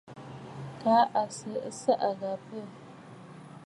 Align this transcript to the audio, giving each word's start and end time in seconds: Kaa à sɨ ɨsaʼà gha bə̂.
Kaa 0.81 1.03
à 1.19 1.21
sɨ 1.37 1.51
ɨsaʼà 1.69 2.09
gha 2.19 2.31
bə̂. 2.45 2.61